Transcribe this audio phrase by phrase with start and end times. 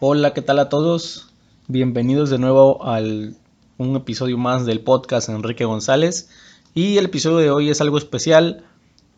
[0.00, 1.28] Hola, ¿qué tal a todos?
[1.66, 3.36] Bienvenidos de nuevo al
[3.78, 6.28] un episodio más del podcast Enrique González.
[6.74, 8.64] Y el episodio de hoy es algo especial,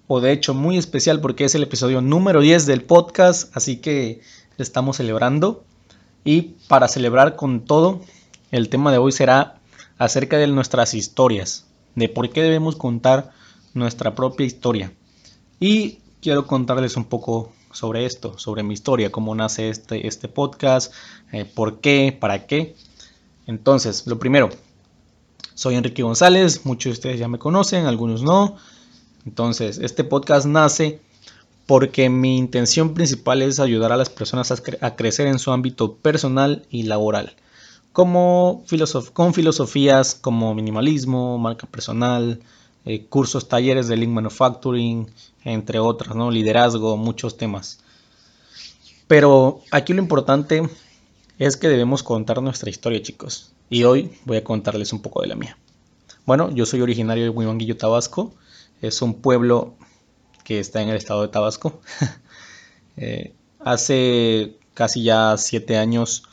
[0.08, 4.20] o de hecho muy especial porque es el episodio número 10 del podcast, así que
[4.58, 5.64] estamos celebrando.
[6.24, 8.00] Y para celebrar con todo,
[8.50, 9.60] el tema de hoy será
[9.98, 13.32] acerca de nuestras historias, de por qué debemos contar
[13.74, 14.92] nuestra propia historia.
[15.58, 20.92] Y quiero contarles un poco sobre esto, sobre mi historia, cómo nace este, este podcast,
[21.32, 22.74] eh, por qué, para qué.
[23.46, 24.50] Entonces, lo primero,
[25.54, 28.56] soy Enrique González, muchos de ustedes ya me conocen, algunos no.
[29.26, 31.00] Entonces, este podcast nace
[31.66, 36.66] porque mi intención principal es ayudar a las personas a, crecer en su ámbito personal
[36.68, 37.36] y laboral,
[37.92, 38.64] como
[39.12, 42.40] con filosofías como minimalismo, marca personal,
[42.84, 45.10] eh, cursos, talleres de Lean Manufacturing,
[45.44, 46.30] entre otros, ¿no?
[46.30, 47.80] liderazgo, muchos temas.
[49.06, 50.68] Pero aquí lo importante
[51.38, 53.52] es que debemos contar nuestra historia, chicos.
[53.68, 55.58] Y hoy voy a contarles un poco de la mía.
[56.26, 58.32] Bueno, yo soy originario de Huimanguillo, Tabasco.
[58.80, 59.74] Es un pueblo
[60.44, 61.80] que está en el estado de Tabasco.
[62.96, 66.24] Eh, hace casi ya siete años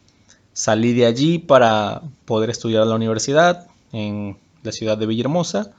[0.58, 5.72] salí de allí para poder estudiar a la universidad en la ciudad de Villahermosa.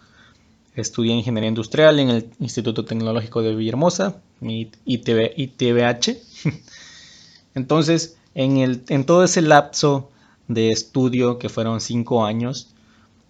[0.76, 6.16] Estudié ingeniería industrial en el Instituto Tecnológico de Villahermosa, ITBH.
[7.56, 10.10] Entonces, en, el, en todo ese lapso
[10.46, 12.68] de estudio, que fueron cinco años,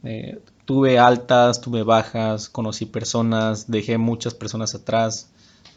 [0.04, 5.30] eh, tuve altas, tuve bajas, conocí personas, dejé muchas personas atrás,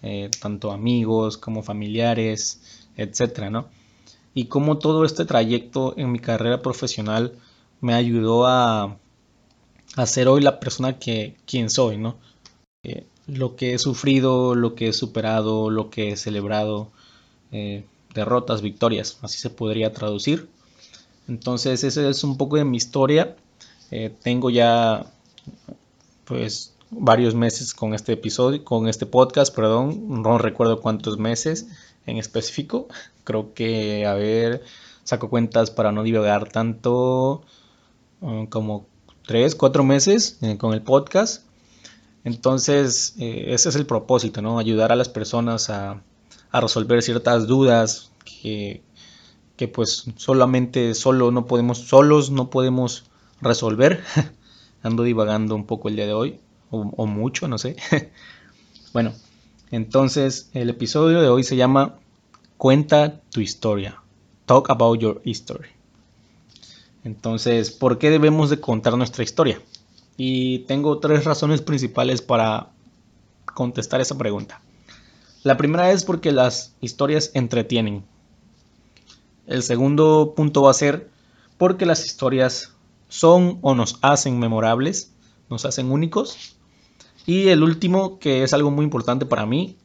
[0.03, 2.59] eh, tanto amigos como familiares,
[2.97, 3.69] etcétera, ¿no?
[4.33, 7.33] Y como todo este trayecto en mi carrera profesional
[7.81, 8.97] me ayudó a,
[9.95, 12.15] a ser hoy la persona que quien soy, ¿no?
[12.83, 16.89] Eh, lo que he sufrido, lo que he superado, lo que he celebrado,
[17.51, 17.83] eh,
[18.13, 20.49] derrotas, victorias, así se podría traducir.
[21.27, 23.35] Entonces, ese es un poco de mi historia.
[23.91, 25.05] Eh, tengo ya,
[26.25, 31.67] pues, varios meses con este episodio, con este podcast, perdón, no recuerdo cuántos meses
[32.05, 32.87] en específico.
[33.23, 34.63] Creo que, a ver,
[35.03, 37.43] saco cuentas para no divagar tanto,
[38.49, 38.85] como
[39.25, 41.43] tres, cuatro meses eh, con el podcast.
[42.23, 44.59] Entonces, eh, ese es el propósito, ¿no?
[44.59, 46.01] Ayudar a las personas a,
[46.53, 48.83] resolver ciertas dudas que,
[49.55, 53.05] que, pues solamente solo no podemos, solos no podemos
[53.41, 54.03] resolver.
[54.83, 56.39] Ando divagando un poco el día de hoy,
[56.71, 57.75] o mucho, no sé.
[58.93, 59.13] bueno,
[59.71, 61.95] entonces el episodio de hoy se llama
[62.57, 64.01] Cuenta tu historia.
[64.45, 65.69] Talk about your history.
[67.03, 69.61] Entonces, ¿por qué debemos de contar nuestra historia?
[70.17, 72.69] Y tengo tres razones principales para
[73.53, 74.61] contestar esa pregunta.
[75.43, 78.03] La primera es porque las historias entretienen.
[79.47, 81.09] El segundo punto va a ser
[81.57, 82.75] porque las historias
[83.07, 85.13] son o nos hacen memorables,
[85.49, 86.57] nos hacen únicos.
[87.25, 89.77] Y el último, que es algo muy importante para mí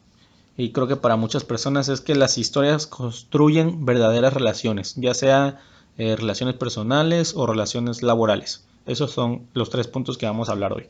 [0.56, 5.60] y creo que para muchas personas, es que las historias construyen verdaderas relaciones, ya sea
[5.98, 8.64] eh, relaciones personales o relaciones laborales.
[8.86, 10.88] Esos son los tres puntos que vamos a hablar hoy.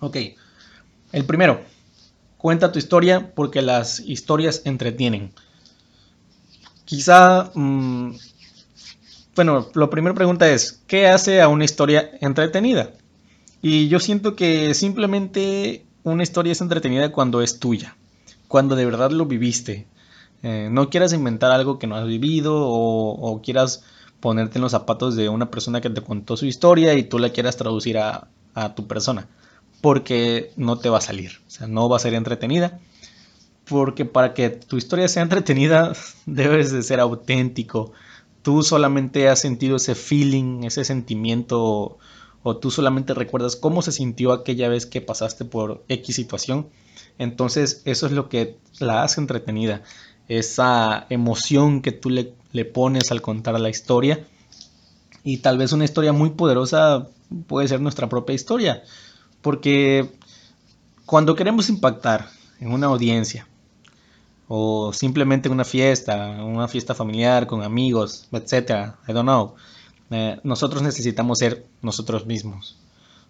[0.00, 0.16] Ok,
[1.12, 1.60] el primero,
[2.38, 5.32] cuenta tu historia porque las historias entretienen.
[6.86, 8.12] Quizá, mm,
[9.36, 12.92] bueno, la primera pregunta es, ¿qué hace a una historia entretenida?
[13.66, 17.96] Y yo siento que simplemente una historia es entretenida cuando es tuya,
[18.46, 19.86] cuando de verdad lo viviste.
[20.42, 23.82] Eh, no quieras inventar algo que no has vivido o quieras
[24.24, 27.28] ponerte en los zapatos de una persona que te contó su historia y tú la
[27.28, 28.28] quieras traducir a,
[28.74, 29.28] tu persona.
[29.80, 31.40] Porque no te va a salir.
[31.46, 32.80] O sea, no va a ser entretenida.
[33.66, 35.92] Porque para que tu historia sea entretenida
[36.26, 37.92] debes de ser auténtico.
[38.42, 41.98] Tú solamente has sentido ese feeling, ese sentimiento
[42.44, 46.68] o tú solamente recuerdas cómo se sintió aquella vez que pasaste por X situación.
[47.18, 49.82] Entonces eso es lo que la hace entretenida.
[50.28, 54.26] Esa emoción que tú le pones al contar la historia.
[55.24, 57.08] Y tal vez una historia muy poderosa
[57.46, 58.82] puede ser nuestra propia historia.
[59.40, 60.12] Porque
[61.06, 62.28] cuando queremos impactar
[62.60, 63.48] en una audiencia,
[64.48, 69.54] o simplemente en una fiesta, una fiesta familiar con amigos, etcétera, I don't know,
[70.10, 72.76] eh, nosotros necesitamos ser nosotros mismos.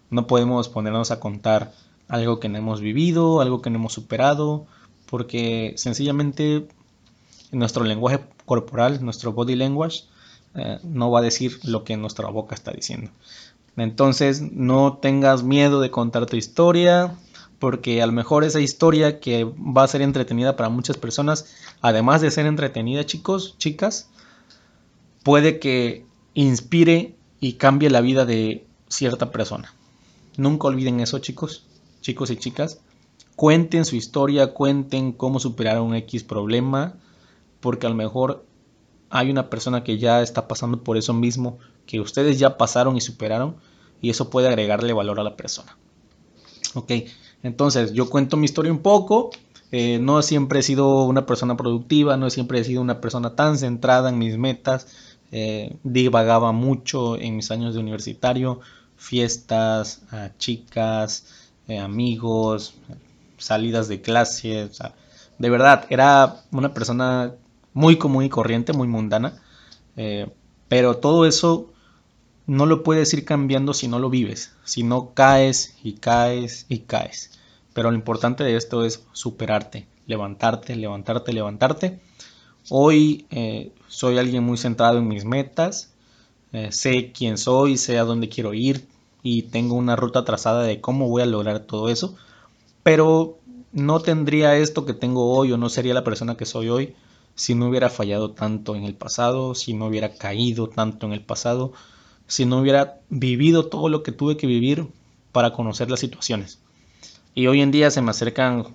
[0.09, 1.73] No podemos ponernos a contar
[2.07, 4.65] algo que no hemos vivido, algo que no hemos superado,
[5.05, 6.67] porque sencillamente
[7.51, 10.03] nuestro lenguaje corporal, nuestro body language,
[10.55, 13.11] eh, no va a decir lo que nuestra boca está diciendo.
[13.77, 17.15] Entonces no tengas miedo de contar tu historia,
[17.59, 22.21] porque a lo mejor esa historia que va a ser entretenida para muchas personas, además
[22.21, 24.09] de ser entretenida chicos, chicas,
[25.23, 26.05] puede que
[26.35, 29.73] inspire y cambie la vida de cierta persona.
[30.37, 31.65] Nunca olviden eso chicos,
[32.01, 32.79] chicos y chicas.
[33.35, 36.93] Cuenten su historia, cuenten cómo superar un X problema,
[37.59, 38.45] porque a lo mejor
[39.09, 43.01] hay una persona que ya está pasando por eso mismo, que ustedes ya pasaron y
[43.01, 43.55] superaron,
[44.01, 45.77] y eso puede agregarle valor a la persona.
[46.75, 46.91] Ok,
[47.43, 49.31] entonces yo cuento mi historia un poco.
[49.71, 53.57] Eh, no siempre he sido una persona productiva, no siempre he sido una persona tan
[53.57, 55.14] centrada en mis metas.
[55.37, 58.61] Eh, divagaba mucho en mis años de universitario,
[58.95, 60.01] fiestas,
[60.37, 61.25] chicas,
[61.67, 62.75] eh, amigos,
[63.37, 64.69] salidas de clase.
[65.37, 67.33] de verdad, era una persona
[67.73, 69.33] muy común y corriente, muy mundana.
[70.69, 71.73] pero todo eso
[72.47, 76.79] no lo puedes ir cambiando si no lo vives, si no caes y caes y
[76.79, 77.31] caes.
[77.73, 81.99] Pero lo importante de esto es superarte, levantarte, levantarte, levantarte.
[82.69, 85.93] Hoy eh, soy alguien muy centrado en mis metas,
[86.51, 88.87] eh, sé quién soy, sé a dónde quiero ir
[89.21, 92.15] y tengo una ruta trazada de cómo voy a lograr todo eso.
[92.81, 93.37] Pero
[93.71, 96.95] no tendría esto que tengo hoy o no sería la persona que soy hoy
[97.35, 101.21] si no hubiera fallado tanto en el pasado, si no hubiera caído tanto en el
[101.21, 101.73] pasado,
[102.27, 104.87] si no hubiera vivido todo lo que tuve que vivir
[105.31, 106.59] para conocer las situaciones.
[107.35, 108.67] Y hoy en día se me acercan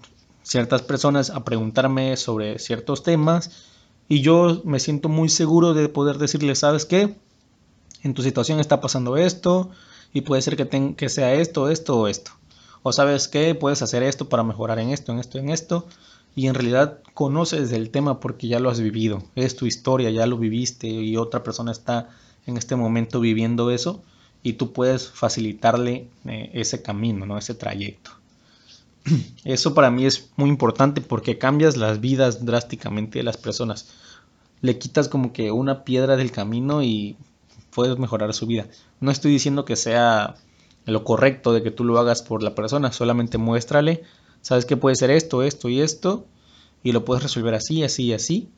[0.43, 3.67] ciertas personas a preguntarme sobre ciertos temas
[4.11, 7.15] y yo me siento muy seguro de poder decirles, ¿sabes qué?
[8.03, 9.71] En tu situación está pasando esto
[10.13, 12.33] y puede ser que, que sea esto, esto o esto.
[12.83, 15.87] O sabes qué, puedes hacer esto para mejorar en esto, en esto, en esto.
[16.35, 19.23] Y en realidad conoces el tema porque ya lo has vivido.
[19.37, 22.09] Es tu historia, ya lo viviste y otra persona está
[22.47, 24.03] en este momento viviendo eso
[24.43, 27.39] y tú puedes facilitarle eh, ese camino, ¿no?
[27.39, 28.11] ese trayecto.
[29.45, 33.89] Eso para mí es muy importante porque cambias las vidas drásticamente de las personas.
[34.61, 37.17] Le quitas como que una piedra del camino y
[37.71, 38.67] puedes mejorar su vida.
[39.01, 40.37] No estoy diciendo que sea
[40.85, 44.03] lo correcto de que tú lo hagas por la persona, solamente muéstrale,
[44.43, 46.27] sabes que puede ser esto, esto y esto,
[46.83, 48.49] y lo puedes resolver así, así y así,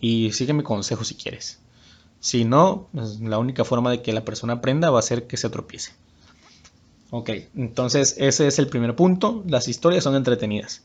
[0.00, 1.60] y sigue mi consejo si quieres.
[2.20, 5.36] Si no, pues, la única forma de que la persona aprenda va a ser que
[5.36, 5.92] se tropiece.
[7.10, 9.42] Ok, entonces ese es el primer punto.
[9.46, 10.82] Las historias son entretenidas.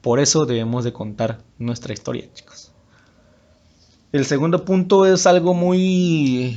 [0.00, 2.72] Por eso debemos de contar nuestra historia, chicos.
[4.12, 6.56] El segundo punto es algo muy,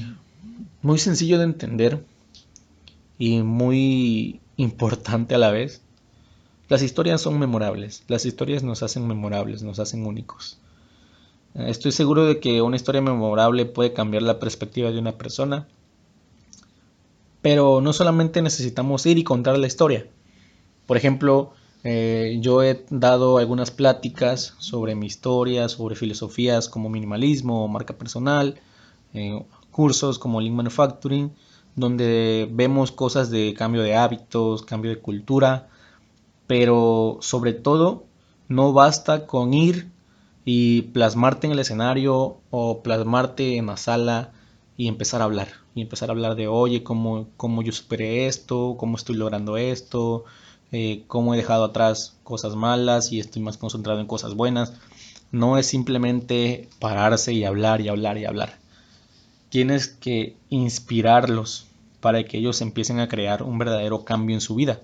[0.82, 2.04] muy sencillo de entender
[3.18, 5.82] y muy importante a la vez.
[6.68, 8.04] Las historias son memorables.
[8.08, 10.58] Las historias nos hacen memorables, nos hacen únicos.
[11.56, 15.68] Estoy seguro de que una historia memorable puede cambiar la perspectiva de una persona.
[17.42, 20.08] Pero no solamente necesitamos ir y contar la historia.
[20.86, 21.54] Por ejemplo,
[21.84, 28.60] eh, yo he dado algunas pláticas sobre mi historia, sobre filosofías como minimalismo, marca personal,
[29.14, 31.32] eh, cursos como Lean Manufacturing,
[31.76, 35.70] donde vemos cosas de cambio de hábitos, cambio de cultura,
[36.48, 38.06] pero sobre todo
[38.48, 39.90] no basta con ir
[40.44, 44.32] y plasmarte en el escenario o plasmarte en la sala
[44.76, 45.50] y empezar a hablar.
[45.80, 50.26] Y empezar a hablar de, oye, cómo, cómo yo superé esto, cómo estoy logrando esto,
[50.74, 54.74] eh, cómo he dejado atrás cosas malas y estoy más concentrado en cosas buenas.
[55.31, 58.57] No es simplemente pararse y hablar y hablar y hablar.
[59.48, 61.66] Tienes que inspirarlos
[62.02, 64.81] para que ellos empiecen a crear un verdadero cambio en su vida.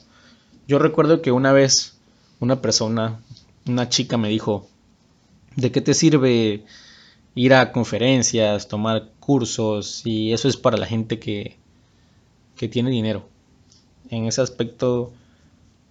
[0.65, 1.97] Yo recuerdo que una vez
[2.39, 3.19] una persona,
[3.67, 4.69] una chica me dijo,
[5.57, 6.63] ¿De qué te sirve
[7.35, 10.01] ir a conferencias, tomar cursos?
[10.05, 11.57] Y eso es para la gente que,
[12.55, 13.27] que tiene dinero.
[14.09, 15.11] En ese aspecto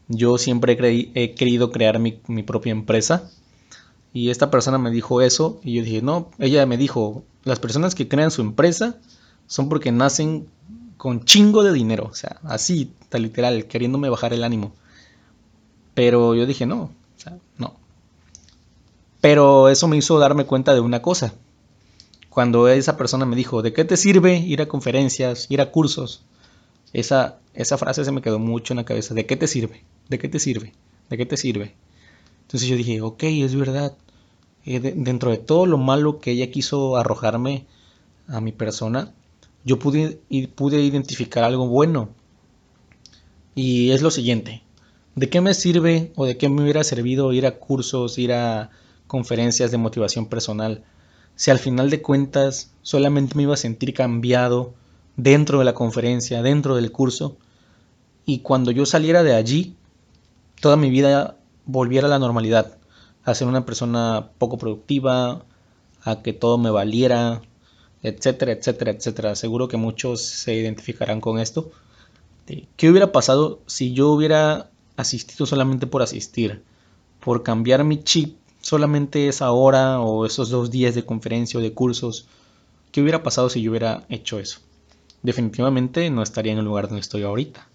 [0.08, 0.76] yo siempre
[1.14, 3.30] he, querido crear mi, mi, propia empresa.
[4.12, 7.94] Y esta persona me dijo eso y yo dije, no, ella me dijo, las personas
[7.94, 8.96] que crean su empresa
[9.46, 10.46] son porque nacen
[10.96, 12.08] con chingo de dinero.
[12.10, 14.72] O sea, así, tal literal, queriéndome bajar el ánimo.
[15.94, 16.90] Pero yo dije, no,
[17.58, 17.74] no.
[19.20, 21.34] Pero eso me hizo darme cuenta de una cosa.
[22.34, 26.24] Cuando esa persona me dijo, ¿de qué te sirve ir a conferencias, ir a cursos?
[26.92, 29.14] Esa, esa frase se me quedó mucho en la cabeza.
[29.14, 29.84] ¿De qué te sirve?
[30.08, 30.72] ¿De qué te sirve?
[31.08, 31.76] ¿De qué te sirve?
[32.42, 33.96] Entonces yo dije, ok, es verdad.
[34.66, 37.66] Eh, dentro de todo lo malo que ella quiso arrojarme
[38.26, 39.14] a mi persona,
[39.64, 40.18] yo pude,
[40.56, 42.08] pude identificar algo bueno.
[43.54, 44.64] Y es lo siguiente.
[45.14, 48.70] ¿De qué me sirve o de qué me hubiera servido ir a cursos, ir a
[49.06, 50.82] conferencias de motivación personal,
[51.36, 54.74] si al final de cuentas solamente me iba a sentir cambiado
[55.16, 57.36] dentro de la conferencia, dentro del curso,
[58.26, 59.76] y cuando yo saliera de allí,
[60.60, 61.36] toda mi vida
[61.66, 62.78] volviera a la normalidad,
[63.24, 65.44] a ser una persona poco productiva,
[66.02, 67.42] a que todo me valiera,
[68.02, 69.34] etcétera, etcétera, etcétera.
[69.34, 71.70] Seguro que muchos se identificarán con esto.
[72.76, 76.62] ¿Qué hubiera pasado si yo hubiera asistido solamente por asistir?
[77.20, 81.74] Por cambiar mi chip solamente esa hora o esos dos días de conferencia o de
[81.74, 82.26] cursos.
[82.92, 84.60] ¿Qué hubiera pasado si yo hubiera hecho eso?
[85.22, 87.68] Definitivamente no estaría en el lugar donde estoy ahorita.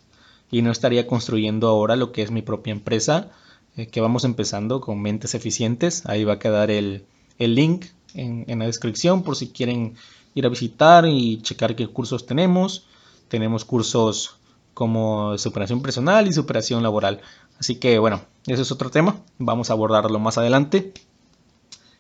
[0.50, 3.30] Y no estaría construyendo ahora lo que es mi propia empresa,
[3.78, 6.08] eh, que vamos empezando con mentes eficientes.
[6.08, 7.06] Ahí va a quedar el,
[7.38, 9.94] link en, en la descripción por si quieren
[10.34, 12.88] ir a visitar y checar qué cursos tenemos.
[13.28, 14.38] Tenemos cursos
[14.74, 17.22] como superación personal y superación laboral.
[17.60, 20.94] Así que bueno, ese es otro tema, vamos a abordarlo más adelante.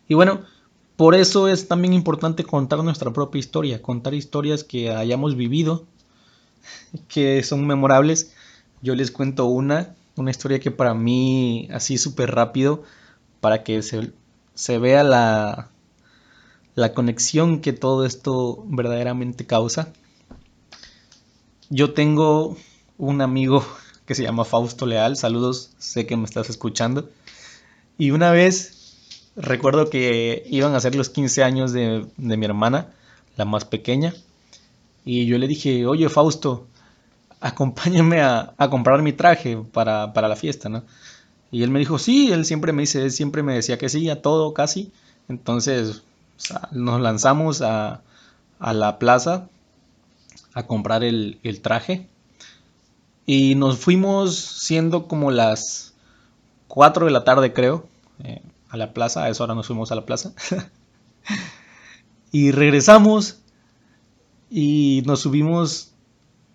[0.08, 0.42] Y bueno,
[0.96, 5.86] por eso es también importante contar nuestra propia historia, contar historias que hayamos vivido,
[7.08, 8.34] que son memorables.
[8.82, 12.84] Yo les cuento una, una historia que para mí así súper rápido,
[13.42, 14.12] para que se,
[14.56, 15.70] se vea la,
[16.76, 19.92] la conexión que todo esto verdaderamente causa.
[21.70, 22.58] Yo tengo
[22.98, 23.64] un amigo
[24.10, 25.18] que se llama Fausto Leal.
[25.18, 27.12] Saludos, sé que me estás escuchando.
[28.00, 32.88] Y una vez recuerdo que iban a ser los 15 años de, mi hermana,
[33.38, 34.16] la más pequeña.
[35.06, 36.66] Y yo le dije, oye Fausto,
[37.40, 40.82] acompáñame a, comprar mi traje para, la fiesta, ¿no?
[41.52, 44.24] Y él me dijo, sí, él siempre me dice, siempre me decía que sí, a
[44.24, 44.92] todo casi.
[45.28, 46.02] Entonces
[46.72, 48.02] nos lanzamos a,
[48.60, 49.50] la plaza
[50.56, 52.08] a comprar el, el traje.
[53.32, 55.94] Y nos fuimos siendo como las
[56.68, 57.88] 4 de la tarde, creo,
[58.24, 59.24] eh, a la plaza.
[59.24, 60.34] A esa hora nos fuimos a la plaza.
[62.32, 63.38] y regresamos
[64.50, 65.92] y nos subimos,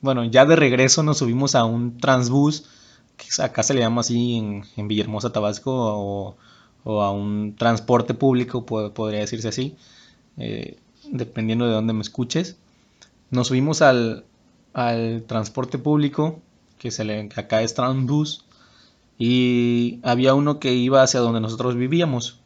[0.00, 2.64] bueno, ya de regreso nos subimos a un transbús,
[3.16, 4.35] que acá se le llama así
[4.76, 6.35] en, Villahermosa, Tabasco,
[6.85, 9.76] o, a un transporte público, podría decirse así,
[10.38, 10.76] eh,
[11.09, 12.57] dependiendo de dónde me escuches.
[13.31, 14.25] Nos subimos al,
[14.73, 16.40] al transporte público
[16.85, 18.45] que, se le, acá es Transbus,
[19.19, 22.41] y había uno que iba hacia donde nosotros vivíamos.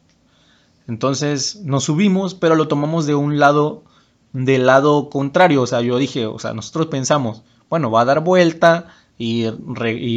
[0.87, 3.83] Entonces nos subimos, pero lo tomamos de un lado,
[4.31, 5.61] del lado contrario.
[5.61, 9.43] O sea, yo dije, o sea, nosotros pensamos, bueno, va a dar vuelta y,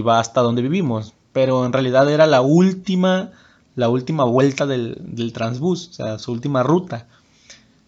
[0.02, 1.14] va hasta donde vivimos.
[1.32, 3.32] Pero en realidad era la última,
[3.74, 7.08] la última vuelta del, del transbús, o sea, su última ruta.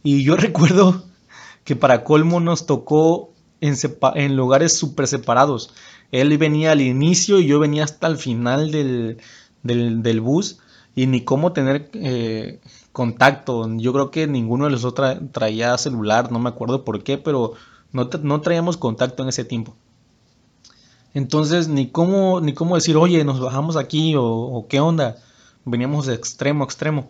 [0.02, 1.04] Y yo recuerdo
[1.62, 3.30] que para colmo nos tocó
[3.64, 3.76] en,
[4.14, 5.70] en lugares súper separados.
[6.12, 10.58] Él venía al inicio y yo venía hasta el final del, bus
[10.94, 12.60] y ni cómo tener eh,
[12.92, 13.68] contacto.
[13.76, 17.54] Yo creo que ninguno de los otros traía celular, no me acuerdo por qué, pero
[17.92, 19.74] no, no traíamos contacto en ese tiempo.
[21.14, 25.16] Entonces, ni cómo, ni cómo decir, oye, nos bajamos aquí o, o, qué onda.
[25.64, 27.08] Veníamos de extremo a extremo.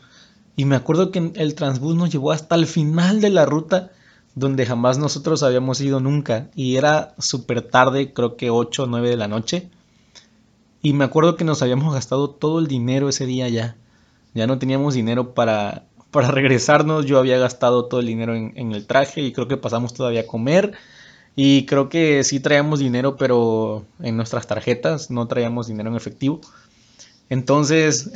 [0.57, 3.91] Y me acuerdo que el transbús nos llevó hasta el final de la ruta
[4.35, 6.49] donde jamás nosotros habíamos ido nunca.
[6.55, 9.71] Y era súper tarde, creo que 8 o 9 de la noche.
[10.83, 13.77] Y me acuerdo que nos habíamos gastado todo el dinero ese día ya.
[14.35, 17.07] Ya no teníamos dinero para, para regresarnos.
[17.07, 20.27] Yo había gastado todo el dinero en, el traje y creo que pasamos todavía a
[20.27, 20.73] comer.
[21.37, 26.41] Y creo que sí traíamos dinero, pero en nuestras tarjetas, no traíamos dinero en efectivo.
[27.29, 28.13] Entonces,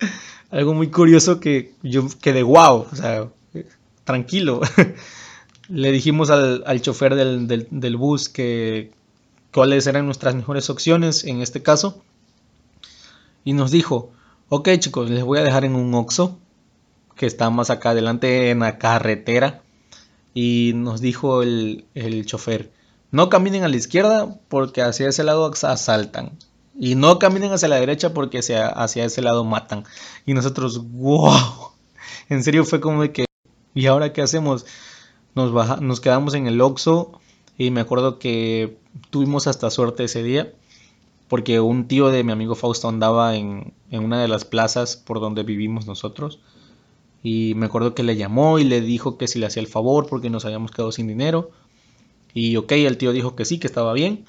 [0.50, 3.28] algo muy curioso que yo quedé wow, o sea,
[4.08, 4.62] tranquilo.
[5.68, 8.90] Le dijimos al, chofer del, bus que
[9.52, 12.02] cuáles eran nuestras mejores opciones en este caso.
[13.44, 14.10] Y nos dijo,
[14.48, 16.38] ok chicos, les voy a dejar en un Oxxo
[17.16, 19.60] que está más acá adelante en la carretera.
[20.32, 21.84] Y nos dijo el,
[22.24, 22.72] chofer,
[23.10, 26.38] no caminen a la izquierda porque hacia ese lado asaltan.
[26.80, 29.84] Y no caminen hacia la derecha porque hacia, hacia ese lado matan.
[30.24, 31.72] Y nosotros, wow.
[32.30, 33.27] En serio fue como de que
[33.74, 34.66] ¿Y ahora qué hacemos?
[35.34, 37.12] Nos, nos quedamos en el Oxxo
[37.56, 38.78] y me acuerdo que
[39.10, 40.52] tuvimos hasta suerte ese día
[41.28, 45.42] porque un tío de mi amigo Fausto andaba en, una de las plazas por donde
[45.42, 46.40] vivimos nosotros
[47.22, 50.06] y me acuerdo que le llamó y le dijo que si le hacía el favor
[50.08, 51.50] porque nos habíamos quedado sin dinero
[52.32, 54.24] y ok, el tío dijo que sí, que estaba bien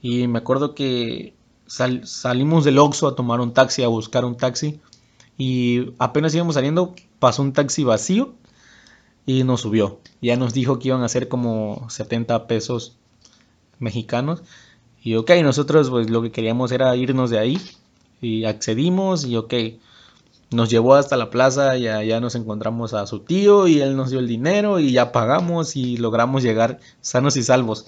[0.00, 1.34] y me acuerdo que
[1.66, 4.80] salimos del Oxxo a tomar un taxi, a buscar un taxi
[5.38, 8.34] y apenas íbamos saliendo pasó un taxi vacío
[9.26, 9.98] y nos subió.
[10.20, 12.96] Ya nos dijo que iban a ser como 70 pesos
[13.78, 14.42] mexicanos.
[15.02, 17.58] Y ok, nosotros pues lo que queríamos era irnos de ahí.
[18.20, 19.54] Y accedimos y ok.
[20.52, 24.10] nos llevó hasta la plaza y allá nos encontramos a su tío y él nos
[24.10, 27.86] dio el dinero y ya pagamos y logramos llegar sanos y salvos.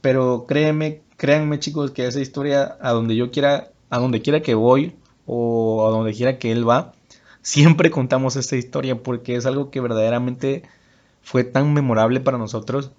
[0.00, 4.54] Pero créeme, créanme chicos que esa historia a donde yo quiera, a donde quiera que
[4.54, 4.94] voy
[5.26, 6.92] o a donde quiera que él va,
[7.42, 10.62] siempre contamos esta historia porque es algo que verdaderamente
[11.22, 12.90] fue tan memorable para nosotros.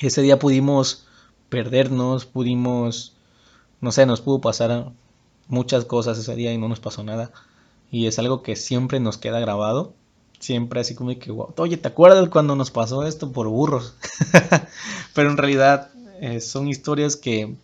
[0.00, 1.06] Ese día pudimos
[1.48, 3.16] perdernos, pudimos,
[3.80, 4.92] no sé, nos pudo pasar
[5.48, 7.32] muchas cosas ese día y no nos pasó nada
[7.90, 9.94] y es algo que siempre nos queda grabado.
[10.38, 13.94] Siempre así como que, oye, ¿te acuerdas cuando nos pasó esto por burros?
[15.14, 15.90] Pero en realidad
[16.20, 17.56] eh, son historias que,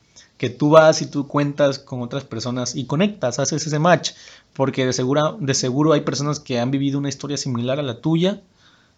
[0.44, 4.10] que tú vas y tú cuentas con otras personas y conectas, haces ese match.
[4.52, 8.02] Porque de, seguro de seguro hay personas que han vivido una historia similar a la
[8.02, 8.42] tuya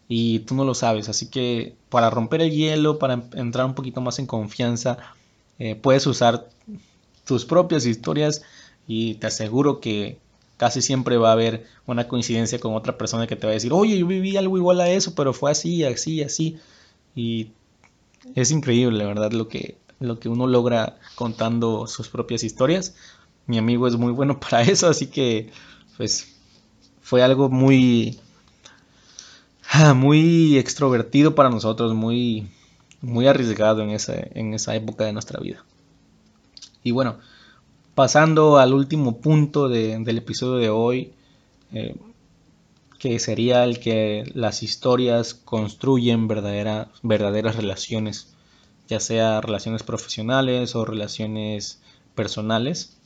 [0.08, 1.08] y tú no lo sabes.
[1.08, 4.98] Así que para romper el hielo, para entrar un poquito más en confianza,
[5.60, 6.48] eh, puedes usar
[7.24, 8.42] tus propias historias
[8.88, 10.18] y te aseguro que
[10.56, 13.72] casi siempre va a haber una coincidencia con otra persona que te va a decir,
[13.72, 16.58] oye, yo viví algo igual a eso, pero fue así, así, así.
[17.14, 17.52] Y
[18.34, 19.30] es increíble, ¿verdad?
[19.30, 22.94] Lo que, lo que uno logra contando sus propias historias.
[23.46, 25.50] Mi amigo es muy bueno para eso, así que
[25.96, 26.36] pues
[27.02, 28.18] fue algo muy
[29.94, 32.48] muy extrovertido para nosotros, muy
[33.02, 35.64] muy arriesgado en esa, en esa época de nuestra vida.
[36.82, 37.18] Y bueno,
[37.96, 41.14] Pasando al último punto del episodio de hoy,
[41.72, 41.96] eh,
[42.98, 48.35] que sería el que las historias construyen verdaderas relaciones,
[48.88, 51.80] ya sea relaciones profesionales o relaciones
[52.14, 52.96] personales.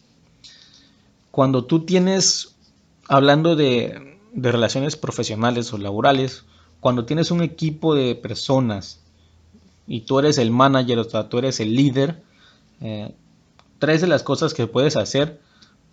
[1.31, 2.57] Cuando tú tienes,
[3.09, 6.45] hablando de, relaciones profesionales o laborales,
[6.81, 9.01] cuando tienes un equipo de personas
[9.87, 12.23] y tú eres el manager, o sea, tú eres el líder,
[12.81, 13.13] eh,
[13.79, 15.41] tres de las cosas que puedes hacer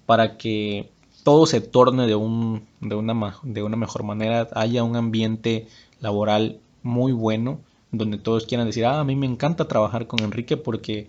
[0.06, 0.90] para que
[1.24, 5.68] todo se torne de, un, de, una, de una mejor manera, haya un ambiente
[6.00, 7.60] laboral muy bueno,
[7.98, 11.08] donde todos quieran decir, ah, a mí me encanta trabajar con Enrique porque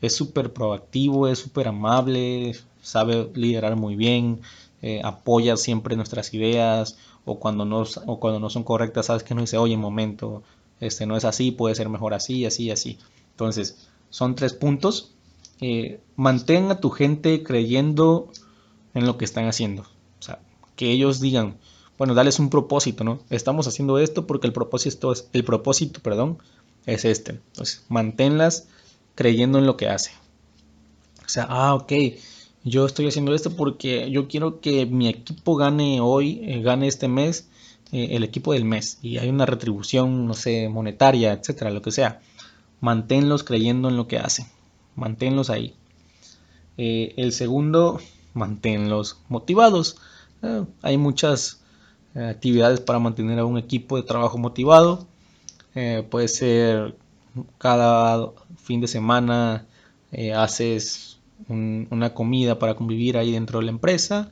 [0.00, 4.40] es súper proactivo, es súper amable, sabe liderar muy bien,
[4.82, 9.34] eh, apoya siempre nuestras ideas, o cuando, no, o cuando no son correctas, sabes que
[9.34, 10.42] no dice, oye, momento,
[10.80, 12.98] este no es así, puede ser mejor así, así, así.
[13.32, 15.12] Entonces, son tres puntos
[15.60, 18.30] eh, mantén a tu gente creyendo
[18.94, 19.82] en lo que están haciendo.
[19.82, 20.40] O sea,
[20.74, 21.58] que ellos digan,
[22.00, 23.20] bueno, dales un propósito, ¿no?
[23.28, 26.38] Estamos haciendo esto porque el propósito es, el propósito, perdón,
[26.86, 27.32] es este.
[27.32, 28.68] Entonces, manténlas
[29.14, 30.12] creyendo en lo que hace.
[31.26, 31.92] O sea, ah, ok,
[32.64, 37.08] yo estoy haciendo esto porque yo quiero que mi equipo gane hoy, eh, gane este
[37.08, 37.48] mes,
[37.92, 41.92] eh, el equipo del mes, y hay una retribución, no sé, monetaria, etcétera, lo que
[41.92, 42.22] sea.
[42.80, 44.46] Manténlos creyendo en lo que hacen
[45.00, 45.74] manténlos ahí.
[46.76, 48.00] Eh, el segundo,
[48.34, 49.96] manténlos motivados.
[50.42, 51.59] Eh, hay muchas
[52.14, 55.06] actividades para mantener a un equipo de trabajo motivado.
[56.10, 56.96] puede ser
[57.58, 59.66] cada fin de semana
[60.36, 61.18] haces
[61.48, 64.30] una comida para convivir ahí dentro de la empresa.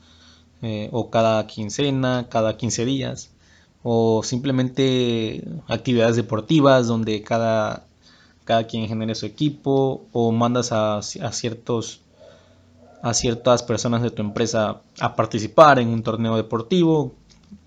[0.90, 3.30] o cada quincena, cada 15 días.
[3.82, 7.84] O simplemente actividades deportivas donde cada
[8.48, 12.00] cada quien genere su equipo o mandas a, ciertos
[13.02, 17.12] a ciertas personas de tu empresa a participar en un torneo deportivo,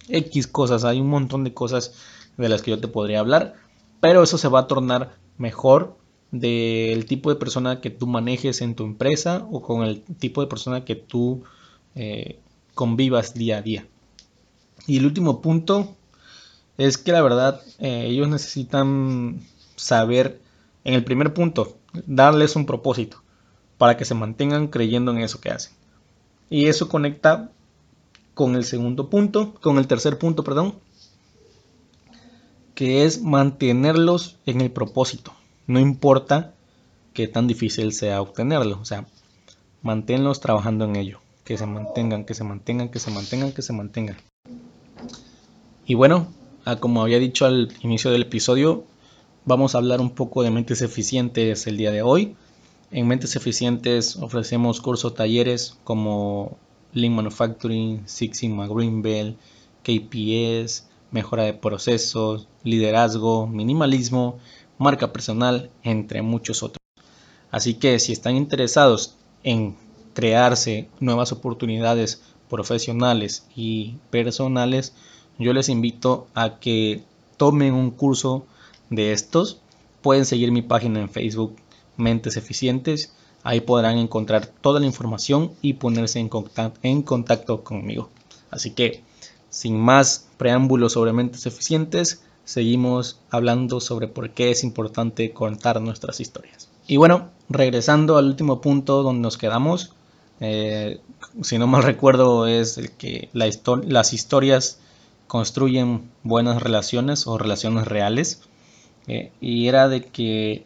[0.10, 1.94] X cosas, hay un montón de cosas
[2.38, 3.56] de las que yo te podría hablar,
[4.00, 5.98] pero eso se va a tornar mejor
[6.32, 10.48] del tipo de persona que tú manejes en tu empresa o con el tipo de
[10.48, 11.44] persona que tú
[11.96, 12.40] eh,
[12.74, 13.88] convivas día a día.
[14.88, 15.96] Y el último punto
[16.78, 19.42] es que la verdad eh, ellos necesitan
[19.76, 20.42] saber
[20.84, 23.22] en el primer punto, darles un propósito
[23.78, 25.74] para que se mantengan creyendo en eso que hacen.
[26.50, 27.52] Y eso conecta
[28.34, 30.76] con el segundo punto, con el tercer punto, perdón,
[32.76, 35.34] que es mantenerlos en el propósito.
[35.68, 36.54] No importa
[37.14, 39.08] qué tan difícil sea obtenerlo, o sea,
[39.82, 43.74] manténlos trabajando en ello, que se mantengan, que se mantengan, que se mantengan, que se
[43.74, 44.18] mantengan.
[45.86, 46.28] Y bueno,
[46.80, 48.86] como había dicho al inicio del episodio,
[49.44, 52.36] Vamos a hablar un poco de mentes eficientes el día de hoy.
[52.92, 56.60] En Mentes Eficientes ofrecemos cursos talleres como
[56.94, 59.38] Lean Manufacturing, Six Sigma Green Belt,
[59.84, 64.40] KPS, mejora de procesos, liderazgo, minimalismo,
[64.78, 66.82] marca personal, entre muchos otros.
[67.52, 69.76] Así que si están interesados en
[70.14, 74.94] crearse nuevas oportunidades profesionales y personales,
[75.38, 77.04] yo les invito a que
[77.38, 78.46] tomen un curso
[78.90, 79.62] de estos,
[80.02, 81.56] pueden seguir mi página en Facebook
[81.98, 83.14] Mentes Eficientes.
[83.44, 86.30] Ahí podrán encontrar toda la información y ponerse en
[87.02, 88.10] contacto, conmigo.
[88.52, 89.04] Así que,
[89.50, 96.20] sin más preámbulos sobre mentes eficientes, seguimos hablando sobre por qué es importante contar nuestras
[96.20, 96.70] historias.
[96.88, 99.94] Y bueno, regresando al último punto donde nos quedamos,
[100.40, 101.00] eh,
[101.42, 104.80] si no mal recuerdo es el que las historias
[105.28, 108.42] construyen buenas relaciones o relaciones reales.
[109.08, 110.66] Eh, y era de que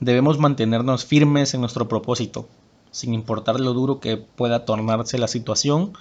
[0.00, 2.48] debemos mantenernos firmes en nuestro propósito,
[2.90, 5.92] sin importar lo duro que pueda tornarse la situación.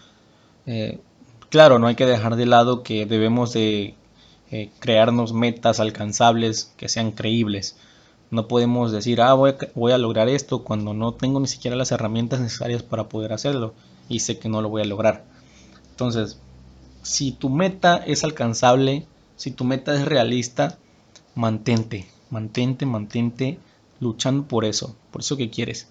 [0.66, 1.00] Eh,
[1.50, 3.96] claro, no hay que dejar de lado que debemos de
[4.52, 7.78] eh, crearnos metas alcanzables que sean creíbles.
[8.30, 11.76] No podemos decir, ah, voy a, voy a lograr esto cuando no tengo ni siquiera
[11.76, 13.74] las herramientas necesarias para poder hacerlo
[14.10, 15.26] y sé que no lo voy a lograr.
[15.92, 16.40] Entonces,
[17.04, 20.78] si tu meta es alcanzable, si tu meta es realista,
[21.36, 23.60] mantente, mantente, mantente
[24.04, 25.88] luchando por eso, por eso que quieres.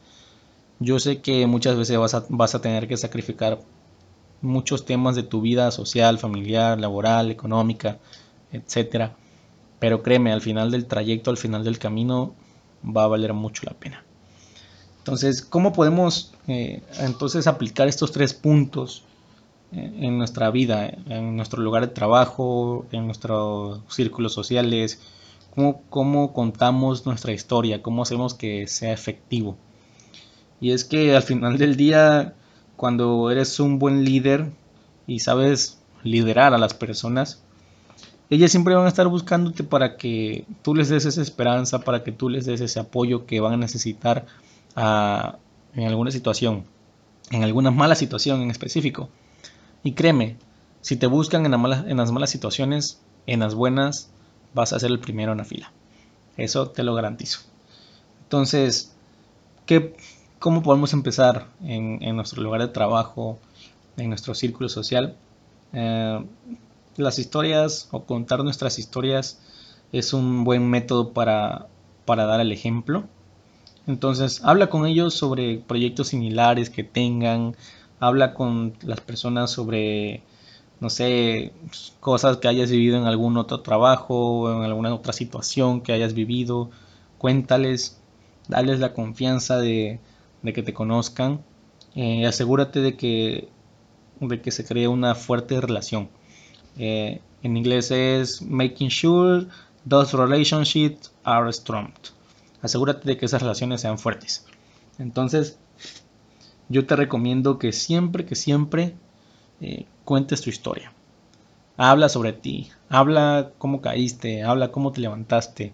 [0.79, 3.61] Yo sé que muchas veces vas a, vas a tener que sacrificar
[4.41, 7.99] muchos temas de tu vida social, familiar, laboral, económica,
[8.53, 9.17] etcétera.
[9.79, 12.35] Pero créeme, al final del trayecto, al final del camino,
[12.85, 14.05] va a valer mucho la pena.
[14.99, 19.05] Entonces, ¿cómo podemos eh, entonces aplicar estos tres puntos
[19.73, 25.01] eh, en nuestra vida, en nuestro lugar de trabajo, en nuestros círculos sociales,
[25.55, 29.57] cómo, contamos nuestra historia, cómo hacemos que sea efectivo.
[30.61, 32.35] Y es que al final del día,
[32.77, 34.51] cuando eres un buen líder
[35.07, 37.43] y sabes liderar a las personas,
[38.31, 42.13] ellas siempre van a estar buscándote para que tú les des esa esperanza, para que
[42.13, 44.27] tú les des ese apoyo que van a necesitar
[44.75, 46.65] en alguna situación,
[47.31, 49.11] en alguna mala situación en específico.
[49.85, 50.37] Y créeme,
[50.81, 54.11] si te buscan en, en las malas situaciones, en las buenas
[54.55, 55.73] vas a ser el primero en la fila.
[56.37, 57.41] Eso te lo garantizo.
[58.25, 58.95] Entonces,
[59.67, 59.95] ¿qué,
[60.39, 63.39] ¿cómo podemos empezar en, nuestro lugar de trabajo,
[63.97, 65.17] en nuestro círculo social?
[65.73, 66.25] Eh,
[66.97, 69.39] las historias o contar nuestras historias
[69.93, 71.67] es un buen método para,
[72.05, 73.05] para dar el ejemplo.
[73.87, 77.57] Entonces, habla con ellos sobre proyectos similares que tengan,
[78.01, 80.23] habla con las personas sobre
[80.83, 81.53] no sé,
[82.01, 86.13] cosas que hayas vivido en algún otro trabajo o en alguna otra situación que hayas
[86.13, 86.71] vivido,
[87.19, 88.01] cuéntales,
[88.49, 90.01] dales la confianza de,
[90.43, 91.41] que te conozcan,
[91.95, 93.49] eh, asegúrate de que,
[94.19, 96.09] de que se cree una fuerte relación.
[96.77, 99.47] Eh, en inglés es making sure
[99.89, 101.93] those relationships are strong.
[102.61, 104.47] Asegúrate de que esas relaciones sean fuertes.
[104.99, 105.61] Entonces,
[106.69, 108.97] yo te recomiendo que siempre, que siempre
[109.61, 110.93] eh, cuentes tu historia.
[111.77, 115.73] Habla sobre ti, habla cómo caíste, habla cómo te levantaste.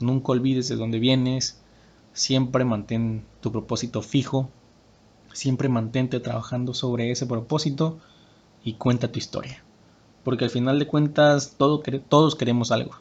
[0.00, 1.60] Nunca olvides de dónde vienes.
[2.12, 4.50] Siempre mantén tu propósito fijo.
[5.32, 7.98] Siempre mantente trabajando sobre ese propósito
[8.64, 9.62] y cuenta tu historia.
[10.24, 12.96] Porque al final de cuentas todos queremos algo.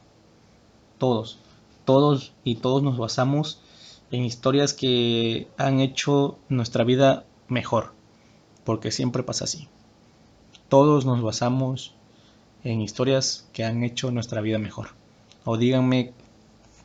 [0.97, 1.39] Todos.
[1.85, 3.59] Todos y todos nos basamos
[4.11, 7.93] en historias que han hecho nuestra vida mejor.
[8.63, 9.67] Porque siempre pasa así
[10.75, 11.93] todos nos basamos
[12.65, 14.89] en historias que han hecho nuestra vida mejor.
[15.45, 16.11] O díganme,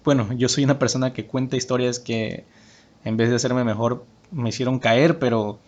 [0.04, 2.44] bueno, yo soy una persona que cuenta historias que
[3.04, 5.58] en vez de hacerme mejor me hicieron caer, pero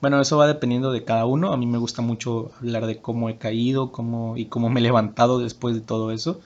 [0.00, 1.52] bueno, eso va dependiendo de cada uno.
[1.52, 4.82] A mí me gusta mucho hablar de cómo he caído cómo, y cómo me he
[4.82, 6.40] levantado después de todo eso.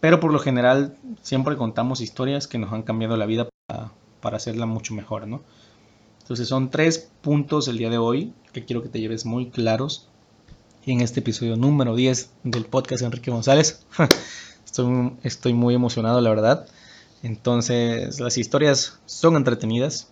[0.00, 4.36] Pero por lo general siempre contamos historias que nos han cambiado la vida para, para
[4.36, 5.40] hacerla mucho mejor, ¿no?
[6.20, 10.10] Entonces son tres puntos el día de hoy que quiero que te lleves muy claros
[10.86, 13.86] en este episodio número 10 del podcast Enrique González.
[14.66, 16.66] Estoy, estoy muy emocionado, la verdad.
[17.22, 20.08] Entonces, las historias son entretenidas,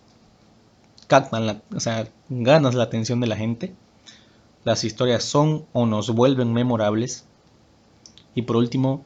[1.07, 3.75] captan la, o sea, ganas la atención de la gente.
[4.63, 7.25] Las historias son o nos vuelven memorables.
[8.35, 9.03] Y por último,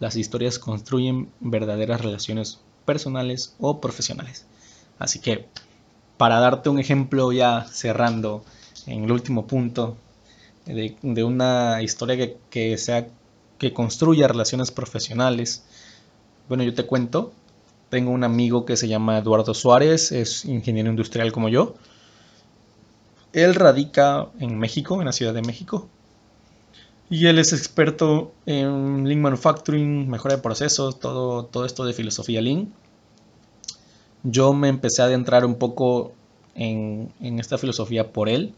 [0.00, 4.46] las historias construyen verdaderas relaciones personales o profesionales.
[4.98, 5.46] Así que,
[6.16, 8.42] para darte un ejemplo ya cerrando
[8.86, 9.98] en el último punto
[10.66, 13.08] de, una historia que, que, sea,
[13.58, 15.64] que construya relaciones profesionales.
[16.48, 17.32] Bueno, yo te cuento,
[17.90, 21.74] tengo un amigo que se llama Eduardo Suárez, es ingeniero industrial como yo.
[23.32, 25.88] Él radica en México, en la Ciudad de México.
[27.10, 32.40] Y él es experto en Lean Manufacturing, mejora de procesos, todo, todo esto de filosofía
[32.40, 32.72] Lean.
[34.22, 36.12] Yo me empecé a adentrar un poco
[36.54, 38.54] en, en esta filosofía por él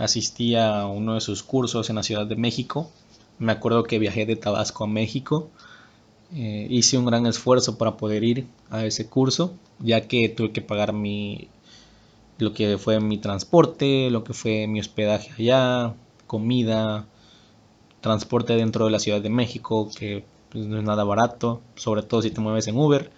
[0.00, 2.90] asistí a uno de sus cursos en la Ciudad de México.
[3.38, 5.50] Me acuerdo que viajé de Tabasco a México.
[6.34, 10.62] Eh, hice un gran esfuerzo para poder ir a ese curso, ya que tuve que
[10.62, 11.48] pagar mi
[12.38, 15.94] lo que fue mi transporte, lo que fue mi hospedaje allá,
[16.26, 17.06] comida,
[18.00, 22.22] transporte dentro de la Ciudad de México, que pues, no es nada barato, sobre todo
[22.22, 23.10] si te mueves en Uber,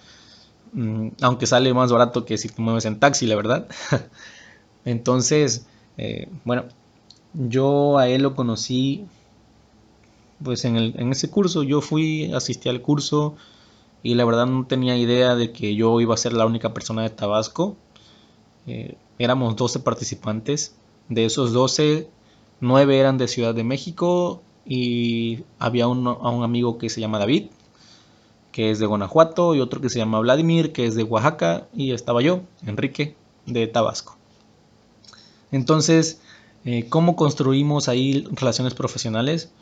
[0.73, 3.69] mm, aunque sale más barato que si te mueves en taxi, la verdad.
[4.85, 6.65] Entonces, eh, bueno,
[7.35, 9.07] yo a él lo conocí
[10.43, 10.77] pues en,
[11.13, 13.37] ese curso, yo fui, asistí al curso
[14.03, 17.03] y la verdad no tenía idea de que yo iba a ser la única persona
[17.03, 17.77] de Tabasco.
[18.67, 20.75] Eh, éramos 12 participantes,
[21.09, 22.09] de esos 12,
[22.61, 27.47] 9 eran de Ciudad de México y había a un amigo que se llama David,
[28.51, 31.93] que es de Guanajuato, y otro que se llama Vladimir, que es de Oaxaca, y
[31.93, 34.17] estaba yo, Enrique, de Tabasco.
[35.53, 36.21] Entonces,
[36.65, 39.53] eh, ¿cómo construimos ahí relaciones profesionales?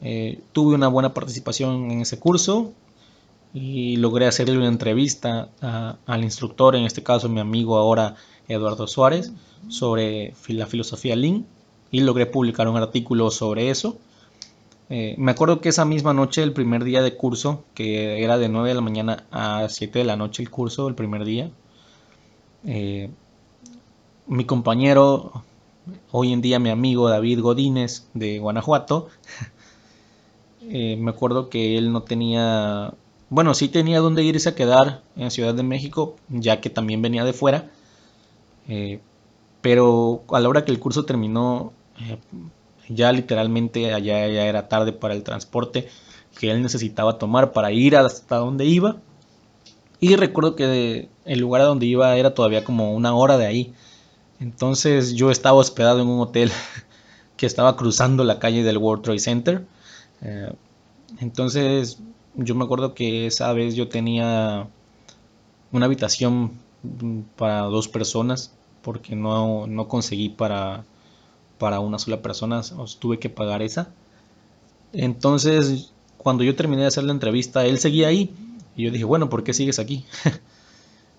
[0.00, 2.72] Eh, tuve una buena participación en ese curso
[3.54, 5.48] y logré hacerle una entrevista
[6.06, 8.16] al instructor, en este caso mi amigo ahora
[8.48, 9.32] Eduardo Suárez,
[9.68, 11.46] sobre la filosofía Lean
[11.90, 13.98] y logré publicar un artículo sobre eso.
[14.90, 18.48] Eh, me acuerdo que esa misma noche, el primer día de curso, que era de
[18.48, 21.50] 9 de la mañana a 7 de la noche el curso, el primer día,
[24.32, 25.44] mi compañero,
[26.10, 29.08] hoy en día mi amigo David Godínez de Guanajuato,
[30.62, 32.94] eh, me acuerdo que él no tenía,
[33.28, 37.24] bueno, sí tenía dónde irse a quedar en Ciudad de México, ya que también venía
[37.24, 37.70] de fuera,
[39.60, 41.74] pero a la hora que el curso terminó,
[42.88, 45.88] ya literalmente allá ya era tarde para el transporte
[46.38, 48.96] que él necesitaba tomar para ir hasta donde iba.
[50.00, 53.74] Y recuerdo que el lugar a donde iba era todavía como una hora de ahí.
[54.42, 56.50] Entonces yo estaba hospedado en un hotel
[57.36, 59.66] que estaba cruzando la calle del World Trade Center.
[60.20, 60.52] Eh,
[61.20, 61.98] entonces
[62.34, 64.66] yo me acuerdo que esa vez yo tenía
[65.70, 66.52] una habitación
[67.36, 68.52] para dos personas
[68.82, 70.84] porque no, no conseguí para
[71.58, 73.90] para una sola persona, os tuve que pagar esa.
[74.92, 78.34] Entonces, cuando yo terminé de hacer la entrevista, él seguía ahí.
[78.74, 80.04] Y yo dije, bueno, ¿por qué sigues aquí?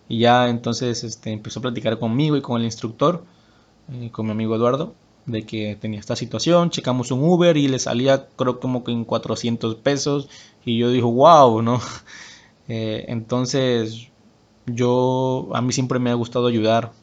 [0.09, 3.23] y ya entonces este, empezó a platicar conmigo y con el instructor,
[3.91, 4.93] eh, con mi amigo Eduardo,
[5.25, 6.69] de que tenía esta situación.
[6.69, 10.29] Checamos un Uber y le salía creo como que en 400 pesos.
[10.65, 11.79] Y yo dije, wow, ¿no?
[12.69, 14.07] Eh, entonces,
[14.65, 16.93] yo, a mí siempre me ha gustado ayudar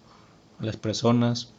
[0.59, 1.53] a las personas.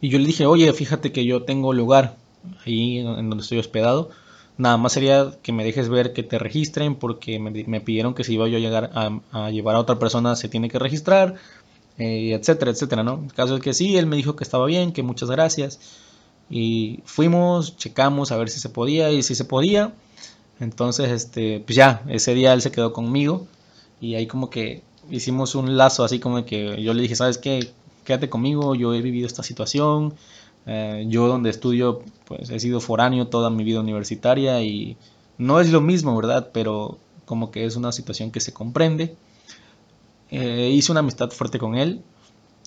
[0.00, 2.16] Y yo le dije, oye, fíjate que yo tengo lugar
[2.64, 4.10] ahí en donde estoy hospedado.
[4.58, 8.34] Nada más sería que me dejes ver que te registren porque me, pidieron que si
[8.34, 11.34] iba yo a llegar a, llevar a otra persona se tiene que registrar,
[11.98, 13.22] eh, etcétera, etcétera, ¿no?
[13.24, 15.78] El caso es que sí, él me dijo que estaba bien, que muchas gracias.
[16.48, 19.92] Y fuimos, checamos a ver si se podía y si se podía.
[20.60, 23.46] Entonces, este, pues ya, ese día él se quedó conmigo
[24.00, 27.70] y ahí como que hicimos un lazo así como que yo le dije, ¿sabes qué?
[28.06, 30.14] quédate conmigo, yo he vivido esta situación,
[30.66, 34.96] eh, yo donde estudio pues he sido foráneo toda mi vida universitaria y
[35.38, 36.50] no es lo mismo, ¿verdad?
[36.52, 39.16] Pero como que es una situación que se comprende.
[40.30, 42.02] Eh, hice una amistad fuerte con él.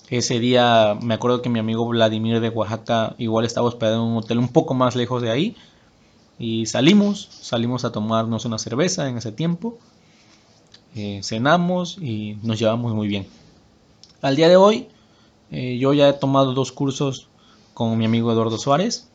[0.09, 4.17] Ese día me acuerdo que mi amigo Vladimir de Oaxaca igual estaba hospedado en un
[4.17, 5.55] hotel un poco más lejos de ahí.
[6.39, 9.77] Y salimos, salimos a tomarnos una cerveza en ese tiempo.
[10.95, 13.27] Eh, cenamos y nos llevamos muy bien.
[14.21, 14.87] Al día de hoy
[15.51, 17.28] yo ya he tomado dos cursos
[17.79, 19.07] con mi amigo Eduardo Suárez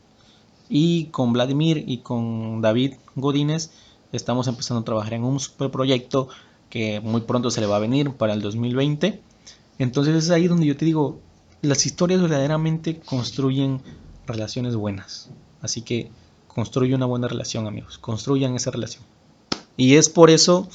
[0.69, 3.69] y con Vladimir y con David Godínez
[4.11, 6.29] estamos empezando a trabajar en un super proyecto
[6.71, 9.21] que muy pronto se le va a venir para el 2020.
[9.77, 11.19] Entonces es ahí donde yo te digo,
[11.61, 13.81] las historias verdaderamente construyen
[14.25, 15.29] relaciones buenas.
[15.61, 16.09] Así que
[16.47, 17.99] construye una buena relación, amigos.
[17.99, 19.03] Construyan esa relación.
[19.77, 20.67] Y es por eso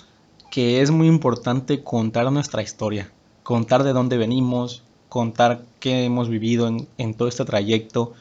[0.53, 3.11] que es muy importante contar nuestra historia.
[3.43, 8.15] Contar de dónde venimos, contar qué hemos vivido en, todo este trayecto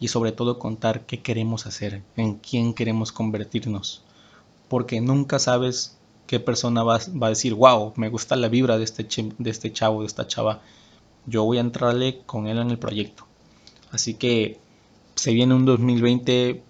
[0.00, 4.02] y sobre todo contar qué queremos hacer, en quién queremos convertirnos.
[4.68, 9.06] Porque nunca sabes qué persona va, a decir, wow, me gusta la vibra de este,
[9.38, 10.60] de este chavo, de esta chava.
[11.26, 13.24] Yo voy a entrarle con él en el proyecto.
[13.92, 14.58] Así que
[15.14, 16.60] se viene un 2020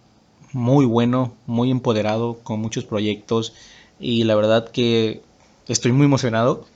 [0.53, 3.55] muy bueno, muy empoderado, con muchos proyectos.
[3.99, 5.23] Y la verdad que
[5.67, 6.67] estoy muy emocionado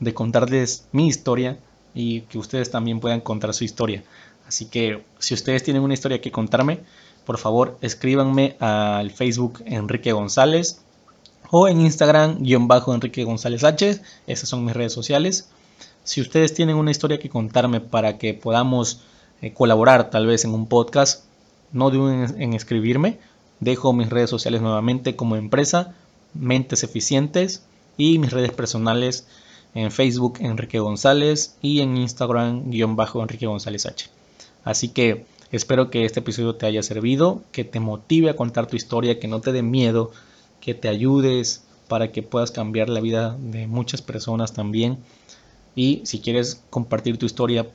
[0.00, 1.58] de contarles mi historia,
[1.98, 4.04] y que ustedes también puedan contar su historia.
[4.46, 6.78] Así que si ustedes tienen una historia que contarme,
[7.26, 10.80] por favor escríbanme al Facebook Enrique González
[11.50, 14.00] o en Instagram bajo Enrique González H.
[14.28, 15.48] Esas son mis redes sociales.
[16.04, 19.00] Si ustedes tienen una historia que contarme para que podamos
[19.42, 21.24] eh, colaborar tal vez en un podcast,
[21.72, 23.18] no duden en escribirme.
[23.58, 25.96] Dejo mis redes sociales nuevamente como empresa,
[26.32, 27.64] Mentes Eficientes
[27.96, 29.26] y mis redes personales
[29.74, 34.06] en Facebook Enrique González y en Instagram guion bajo Enrique González H.
[34.64, 38.76] Así que Espero que este episodio te haya servido, que te motive a contar tu
[38.76, 40.10] historia, que no te dé miedo,
[40.60, 44.98] que te ayudes para que puedas cambiar la vida de muchas personas también.
[45.74, 47.66] Y si quieres compartir tu historia,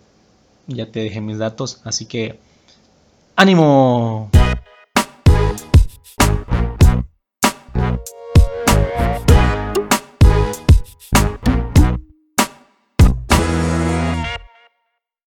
[0.67, 1.81] ya te dejé mis datos.
[1.83, 2.37] Así que,
[3.35, 4.29] ánimo.